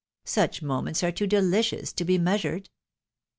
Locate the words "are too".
1.03-1.27